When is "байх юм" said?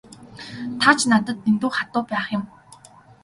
2.13-2.43